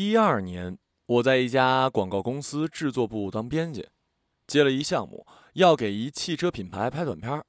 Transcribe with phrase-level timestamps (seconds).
[0.00, 3.90] 一二年，我在一家广告公司制作部当编辑，
[4.46, 7.44] 接了一项目，要给一汽车品牌拍短片。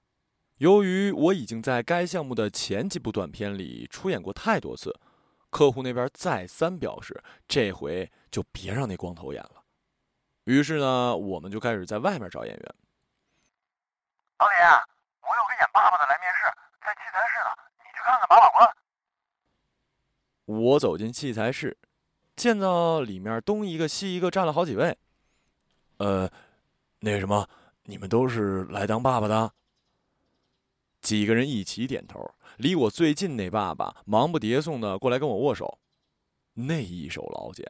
[0.58, 5.00] 由于我已经在该项目的前几部短片里出演过太多次，
[5.52, 9.64] 客户那边再三表示，这回就别让那光头演了。
[10.46, 12.76] 于是呢，我们就开始在外面找演员。
[14.40, 14.54] 老李，
[15.22, 18.76] 我有个演爸爸的来面试，在器材室呢，你去看看，把把关。
[20.46, 21.78] 我走进器材室。
[22.40, 24.98] 见到里面东一个西一个站了好几位，
[25.98, 26.32] 呃，
[27.02, 27.46] 那什么，
[27.84, 29.52] 你们都是来当爸爸的？
[31.02, 32.34] 几个人一起点头。
[32.56, 35.80] 离我最近那爸爸忙不迭送的过来跟我握手，
[36.54, 37.70] 那一手老茧，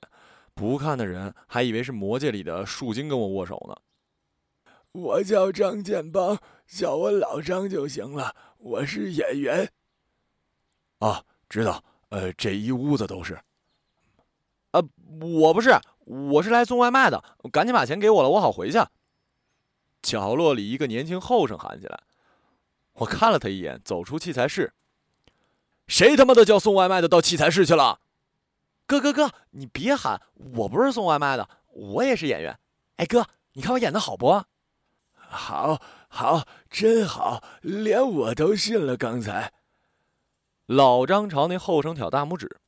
[0.54, 3.76] 不看的人还以为是魔界里的树精跟我握手呢。
[4.92, 8.36] 我叫张建邦，叫我老张就行了。
[8.60, 9.72] 我是演员。
[11.00, 11.84] 啊，知道。
[12.10, 13.40] 呃，这一屋子都是。
[15.10, 17.24] 呃，我不是，我是来送外卖的。
[17.52, 18.80] 赶紧把钱给我了，我好回去。
[20.02, 22.00] 角落里一个年轻后生喊起来。
[22.94, 24.74] 我看了他一眼，走出器材室。
[25.88, 28.00] 谁他妈的叫送外卖的到器材室去了？
[28.86, 30.22] 哥哥哥，你别喊，
[30.56, 32.60] 我不是送外卖的，我也是演员。
[32.98, 34.44] 哎哥，你看我演的好不？
[35.14, 38.98] 好，好，真好，连我都信了。
[38.98, 39.54] 刚才，
[40.66, 42.60] 老张朝那后生挑大拇指。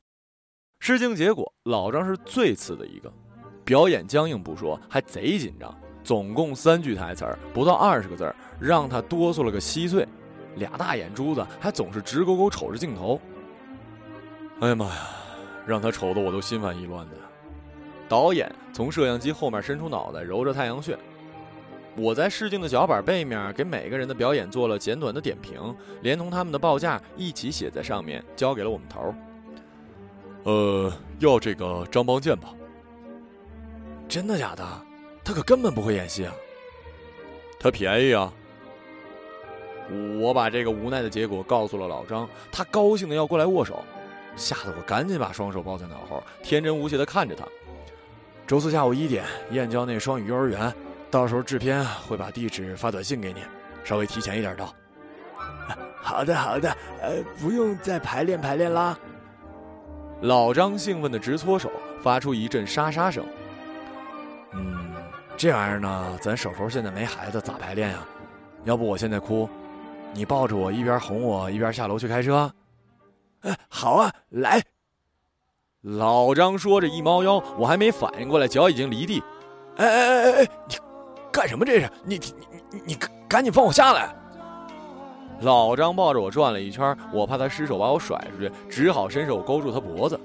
[0.84, 3.12] 试镜结果，老张是最次的一个，
[3.64, 5.72] 表演僵硬不说，还贼紧张。
[6.02, 10.04] 总共三句台词儿，不到二十个字儿，让他哆嗦了个稀碎，
[10.56, 13.20] 俩大眼珠子还总是直勾勾瞅着镜头。
[14.58, 15.08] 哎呀妈呀，
[15.64, 17.16] 让他瞅得我都心烦意乱的。
[18.08, 20.98] 导演从摄像机后面伸出脑袋揉着太阳穴。
[21.96, 29.14] 我在试镜的脚板背面给每个人的表演做了简短的点评，连同他们的报价一起写在上面，交给了我们头儿。
[30.44, 32.48] 呃，要这个张邦健吧？
[34.08, 34.64] 真的假的？
[35.24, 36.34] 他可根本不会演戏啊！
[37.60, 38.32] 他便宜啊！
[40.20, 43.84] 我把这个无奈的结果告诉了老张，他高兴的要过来握手，
[44.34, 47.44] 吓得我赶紧把双手抱在脑后，天真无邪的看着他。
[48.46, 50.74] 周四下午一点，燕郊那双语幼儿园，
[51.10, 53.40] 到时候制片会把地址发短信给你，
[53.84, 54.74] 稍微提前一点到。
[56.02, 58.98] 好的，好的，呃，不用再排练排练啦。
[60.22, 63.24] 老张兴奋的直搓手，发出一阵沙沙声。
[64.52, 64.94] 嗯，
[65.36, 67.98] 这玩意儿呢，咱手头现在没孩子，咋排练呀？
[68.64, 69.50] 要不我现在哭，
[70.14, 72.52] 你抱着我一边哄我一边下楼去开车。
[73.40, 74.62] 哎，好啊，来。
[75.80, 79.20] 老张说着一猫腰，我还没反应过来，脚已经离地。
[79.78, 80.76] 哎哎哎哎哎，你
[81.32, 81.90] 干什么这是？
[82.04, 82.34] 你你
[82.70, 82.96] 你你
[83.28, 84.14] 赶紧放我下来！
[85.42, 90.18] 老张抱着我转了一圈，我怕他失手把我甩出去，只好伸手勾住他脖子。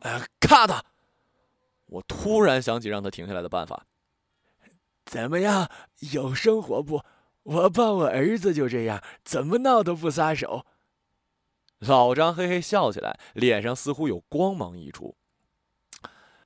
[0.00, 0.80] 哎呀，卡他！
[1.86, 3.86] 我突然想起让他停下来的办法。
[5.04, 5.68] 怎么样，
[6.12, 7.02] 有生活不？
[7.42, 10.64] 我抱我儿子就这样，怎么闹都不撒手。
[11.80, 15.16] 老张嘿嘿笑起来，脸上似乎有光芒溢出。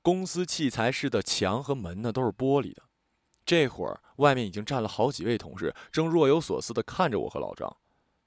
[0.01, 2.81] 公司器材室的墙和门呢都是玻璃的，
[3.45, 7.77] 这会儿外面已经站了好几位同事，正若有所思地看着我和老张。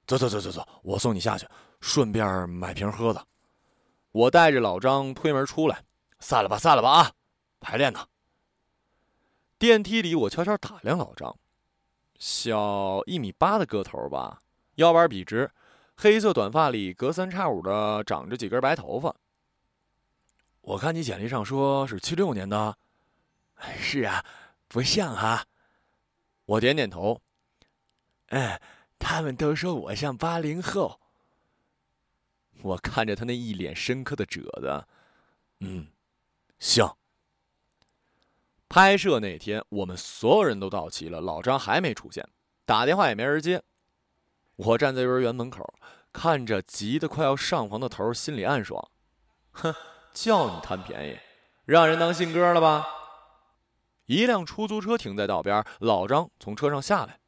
[0.07, 1.47] 走走走走走，我送你下去，
[1.81, 3.25] 顺便买瓶喝的。
[4.11, 5.83] 我带着老张推门出来，
[6.19, 7.11] 散了吧，散了吧啊！
[7.59, 8.07] 排练呢。
[9.57, 11.35] 电梯里，我悄悄打量老张，
[12.19, 14.39] 小一米八的个头吧，
[14.75, 15.51] 腰板笔直，
[15.97, 19.13] 黑色短发里隔三差五的长着几根白头发。
[20.65, 22.75] 我看你简历上说是七六年的，
[23.77, 24.25] 是啊，
[24.67, 25.45] 不像哈。
[26.45, 27.21] 我点点头。
[28.29, 28.59] 嗯，
[28.97, 30.99] 他们都说我像八零后。
[32.63, 34.87] 我看着他那一脸深刻的褶子，
[35.59, 35.87] 嗯，
[36.57, 36.97] 像。
[38.67, 42.27] 拍摄那天，我们所有人都到齐了，老张还没出现，
[42.65, 43.61] 打电话也没人接。
[44.55, 45.75] 我站在幼儿园门口，
[46.11, 48.89] 看着急得快要上房的头，心里暗爽，
[49.51, 49.71] 哼。
[50.15, 51.19] 叫你贪便宜，
[51.65, 52.87] 让人当信鸽了吧？
[54.05, 57.19] 一辆出租车停在道边，老张从车上下来。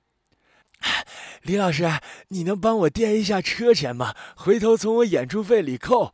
[1.42, 1.90] 李老师，
[2.30, 4.16] 你能帮我垫一下车钱吗？
[4.36, 6.14] 回头从我演出费里扣。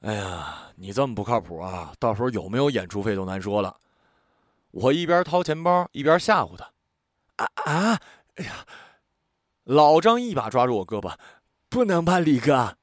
[0.00, 1.92] 哎呀，你这么不靠谱啊！
[1.98, 3.76] 到时候有没有演出费都难说了。
[4.70, 6.72] 我一边掏钱包一边吓唬他。
[7.36, 8.00] 啊啊！
[8.36, 8.64] 哎呀，
[9.64, 11.14] 老张一把抓住我胳膊，
[11.68, 12.76] 不能吧，李哥？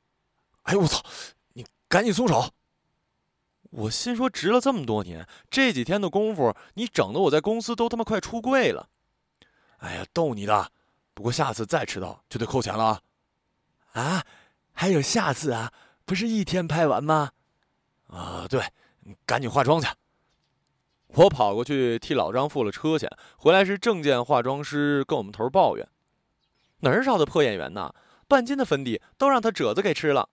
[0.64, 1.02] 哎呦我操！
[1.54, 2.52] 你赶紧松手！
[3.72, 8.90] 我心说，值了这么多年，这几天的功夫，你整的我在公司都他妈快出柜了。
[9.78, 10.72] 哎呀，逗你的！
[11.14, 13.02] 不过下次再迟到就得扣钱了啊！
[13.94, 14.26] 啊，
[14.72, 15.72] 还有下次啊？
[16.06, 17.32] 不是一天拍完吗？
[18.08, 18.64] 啊，对，
[19.26, 19.88] 赶紧化妆去。
[21.08, 25.88] 我跑过去替老张付了车钱，回来时正见化妆师跟我们头抱怨
[26.82, 27.94] ：“哪儿找的破演员呢？
[28.28, 30.30] 半斤的粉底都让他褶子给吃了。”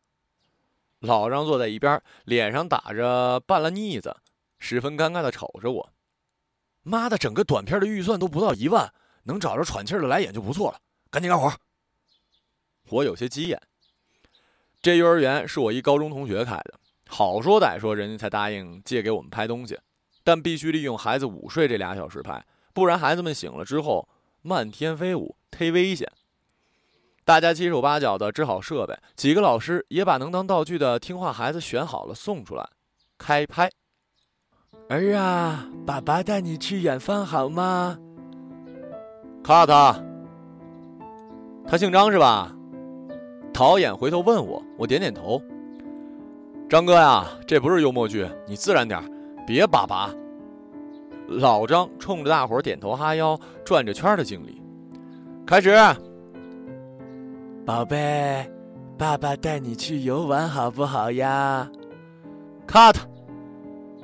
[1.05, 4.17] 老张坐在一边，脸上打着半拉腻子，
[4.59, 5.93] 十分尴尬的瞅着我。
[6.83, 8.93] 妈的，整个短片的预算都不到一万，
[9.25, 10.79] 能找着喘气的来演就不错了，
[11.11, 11.53] 赶紧干活。
[12.91, 13.61] 我有些急眼。
[14.83, 16.75] 这幼儿园是我一高中同学开的，
[17.09, 19.79] 好说歹说，人家才答应借给我们拍东西。
[20.23, 24.09] 但必须利用孩子午睡这俩小时拍，不然孩子们醒了之后
[24.43, 26.11] 漫天飞舞，忒危险。
[27.27, 32.69] 大家七手八脚的支好设备，几个老师也把能当道具的听话孩子选好了送出来，
[33.17, 33.71] 开拍。
[34.91, 37.99] 儿啊，爸爸带你去远方好吗？
[39.43, 39.99] 卡他，
[41.67, 42.55] 他姓张是吧？
[43.55, 45.41] 导演回头问我，我点点头。
[46.69, 49.03] 张哥呀，这不是幽默剧，你自然点。
[49.47, 50.11] 别叭叭！
[51.29, 54.61] 老张冲着大伙点头哈腰、转着圈的敬礼。
[55.47, 55.71] 开始，
[57.67, 58.47] 宝贝，
[58.99, 61.67] 爸爸带你去游玩好不好呀
[62.69, 62.97] ？Cut！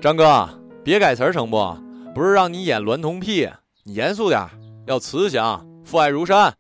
[0.01, 0.49] 张哥，
[0.83, 1.77] 别改词儿成不？
[2.15, 3.47] 不是让你演娈童屁，
[3.85, 4.49] 你严肃点，
[4.87, 6.55] 要慈祥，父爱如山。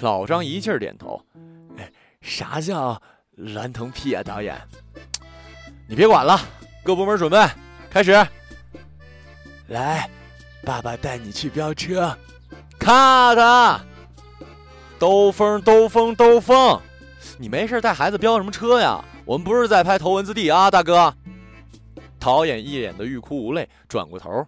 [0.00, 1.22] 老张一气儿点头。
[2.20, 3.00] 啥叫
[3.38, 4.22] 娈童屁啊？
[4.22, 4.60] 导演，
[5.88, 6.38] 你别管了。
[6.84, 7.38] 各部门准备，
[7.88, 8.12] 开始。
[9.68, 10.08] 来，
[10.64, 12.14] 爸爸带你去飙车。
[12.78, 13.80] 卡他！
[14.98, 16.80] 兜风，兜风，兜风！
[17.38, 19.04] 你没事带孩子飙什么车呀？
[19.24, 21.14] 我们不是在拍《头文字 D》啊，大哥。
[22.18, 24.44] 导演一脸的欲哭无泪，转过头，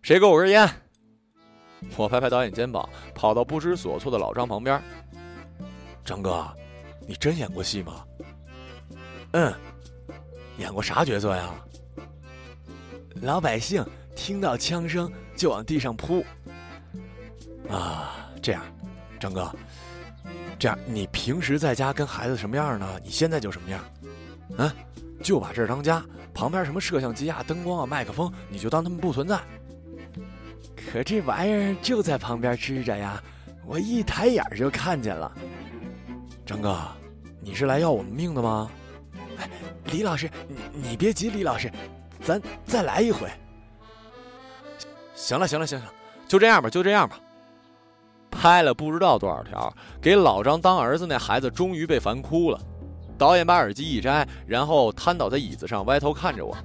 [0.00, 0.68] 谁给我根烟？
[1.96, 4.80] 我拍拍导演肩膀，跑到不知所措的老张旁边。
[6.04, 6.46] 张哥，
[7.06, 8.04] 你真演过戏吗？
[9.32, 9.52] 嗯，
[10.58, 11.50] 演过啥角色呀？
[13.22, 13.84] 老百姓
[14.14, 16.24] 听到枪声就往地上扑。
[17.68, 18.62] 啊，这样，
[19.18, 19.52] 张哥，
[20.60, 22.86] 这样你平时在家跟孩子什么样呢？
[23.02, 23.82] 你现在就什么样？
[24.58, 24.70] 嗯，
[25.22, 26.04] 就把这儿当家，
[26.34, 29.40] 旁边什么摄像机啊、灯光啊、麦克风，你就当他们不存在。
[30.76, 33.22] 可这玩意儿就在旁边支着呀，
[33.64, 35.32] 我一抬眼就看见了。
[36.44, 36.78] 张哥，
[37.40, 38.70] 你是来要我们命的吗？
[39.38, 39.48] 哎，
[39.86, 41.72] 李老师，你你别急，李老师。
[42.22, 43.30] 咱再来一回。
[45.14, 45.90] 行了，行了，行了，
[46.28, 47.18] 就这样吧，就这样吧。
[48.30, 52.60] 拍了不知道多少条，给老张当儿子那孩子终于被烦哭了。
[53.18, 56.56] 导演把耳机一摘，然后瘫倒在椅子上，歪头看着我。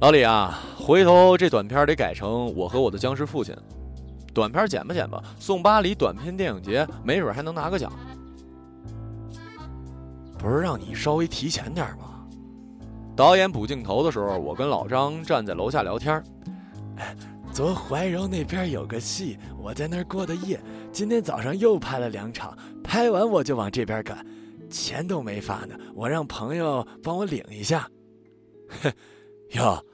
[0.00, 3.56] 老李啊，回头这短片得改成我和我的僵尸父亲。
[4.34, 7.92] 短片剪吧剪吧，送巴黎短片电影节，没准还能拿个奖。
[10.38, 12.26] 不是让你稍微提前点吗？
[13.14, 16.20] 导演补镜头的时候，我跟老张站在楼下聊天。
[16.96, 17.14] 哎，
[17.52, 20.58] 昨怀柔那边有个戏，我在那儿过的夜。
[20.90, 24.26] 今天早上又拍了两场，拍完我就往这边赶，
[24.70, 25.74] 钱都没发呢。
[25.94, 27.86] 我让朋友帮我领一下。
[28.68, 28.90] 嘿，
[29.50, 29.84] 哟，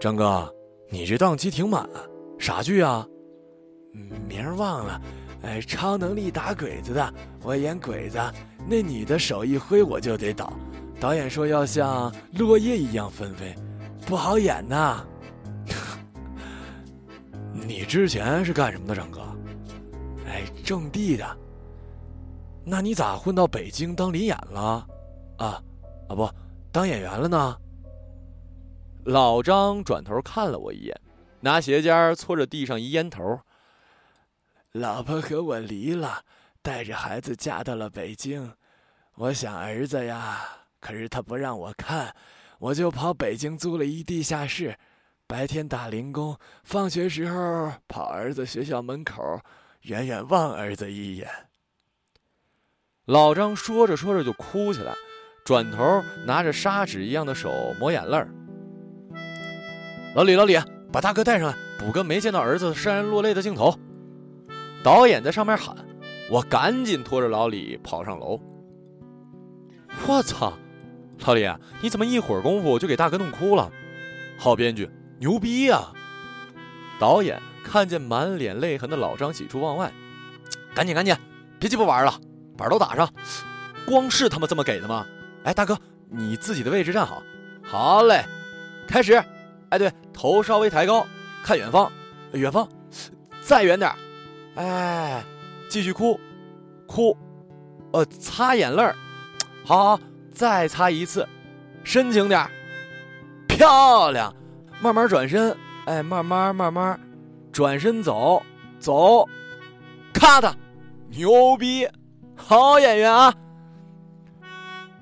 [0.00, 0.48] 张哥，
[0.90, 2.06] 你这档期挺满啊？
[2.38, 3.04] 啥剧啊？
[4.28, 5.00] 名儿忘了。
[5.42, 8.18] 哎，超能力打鬼子的，我演鬼子，
[8.68, 10.52] 那女的手一挥我就得倒。
[11.00, 13.56] 导演说要像落叶一样纷飞，
[14.06, 15.04] 不好演呐。
[17.88, 19.22] 之前是干什么的，张哥？
[20.26, 21.38] 哎，种地的。
[22.62, 24.86] 那你咋混到北京当林演了？
[25.38, 25.62] 啊，
[26.06, 26.30] 啊不，
[26.70, 27.56] 当演员了呢？
[29.04, 31.00] 老张转头看了我一眼，
[31.40, 33.40] 拿鞋尖搓着地上一烟头。
[34.72, 36.22] 老婆和我离了，
[36.60, 38.52] 带着孩子嫁到了北京。
[39.14, 40.46] 我想儿子呀。
[40.78, 42.14] 可是他不让我看，
[42.58, 44.78] 我就跑北京租了一地下室，
[45.30, 49.38] 白天打零工，放学时候跑儿子学校门口，
[49.82, 51.28] 远远望儿子一眼。
[53.04, 54.94] 老张说着说着就哭起来，
[55.44, 58.26] 转头拿着砂纸一样的手抹眼泪儿。
[60.14, 60.58] 老李，老李，
[60.90, 63.78] 把大哥带上来，补个没见到儿子潸然落泪的镜头。
[64.82, 65.76] 导演在上面喊，
[66.30, 68.40] 我赶紧拖着老李跑上楼。
[70.06, 70.54] 我操！
[71.26, 71.46] 老李，
[71.82, 73.70] 你怎么一会儿功夫就给大哥弄哭了？
[74.38, 74.88] 好编剧，
[75.18, 75.92] 牛逼呀！
[76.98, 79.92] 导演看见满脸泪痕的老张，喜出望外，
[80.74, 81.16] 赶紧赶紧，
[81.58, 82.20] 别鸡巴玩了，
[82.56, 83.08] 板都打上。
[83.86, 85.06] 光是他妈这么给的吗？
[85.44, 85.78] 哎，大哥，
[86.10, 87.22] 你自己的位置站好。
[87.62, 88.24] 好嘞，
[88.86, 89.22] 开始。
[89.70, 91.06] 哎，对，头稍微抬高，
[91.42, 91.90] 看远方，
[92.32, 92.68] 远方，
[93.40, 93.92] 再远点。
[94.54, 95.22] 哎，
[95.68, 96.18] 继续哭，
[96.86, 97.16] 哭，
[97.92, 98.96] 呃，擦眼泪儿，
[99.64, 100.00] 好，好，
[100.32, 101.28] 再擦一次，
[101.84, 102.48] 深情点
[103.46, 104.34] 漂亮，
[104.80, 105.56] 慢慢转身，
[105.86, 106.98] 哎，慢慢慢慢，
[107.52, 108.40] 转身走，
[108.78, 109.28] 走，
[110.14, 110.56] 咔的，
[111.08, 111.88] 牛逼，
[112.36, 113.34] 好演员啊！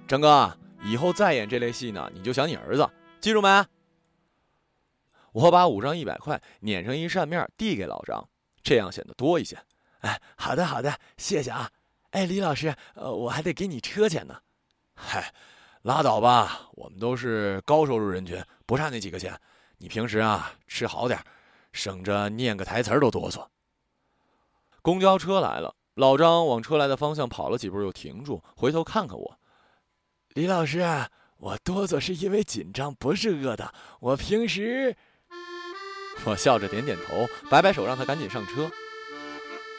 [0.09, 2.88] 张哥，以后再演这类戏呢，你就想你儿子，
[3.21, 3.66] 记住没？
[5.33, 8.26] 我把五张一百块碾成一扇面递给老张，
[8.62, 9.59] 这样显得多一些。
[10.00, 11.68] 哎，好的好的，谢谢啊。
[12.12, 14.35] 哎，李老师，呃，我还得给你车钱呢。
[14.95, 15.35] 嗨，
[15.83, 19.38] 拉倒吧，我们都是高收入人群，不差那几个钱。
[19.78, 21.23] 你平时啊吃好点，
[21.73, 23.47] 省着念个台词都哆嗦。
[24.83, 29.38] 公交车来了，老张往车来的方向跑了几步，又停住，回头看看我。
[30.35, 30.85] 李老师，
[31.38, 33.75] 我哆嗦是因为紧张，不是饿的。
[34.00, 34.97] 我平时……
[36.25, 38.71] 我笑着点点头，摆摆手，让他赶紧上车。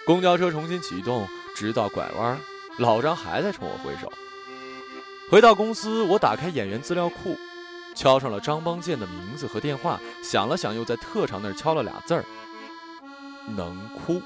[0.05, 2.39] 公交车重新启动，直到拐弯，
[2.77, 4.11] 老张还在冲我挥手。
[5.31, 7.35] 回到公司，我打开演员资料库，
[7.97, 12.23] 敲上了张邦建的名字和电话，想了想，又在特长那儿敲了俩字儿：
[13.55, 14.21] 能哭。